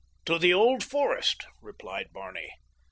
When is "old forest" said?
0.51-1.45